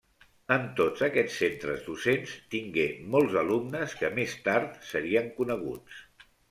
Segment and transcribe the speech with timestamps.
[0.53, 6.07] En tots aquests centres docents tingué molts alumnes que més tard serien coneguts.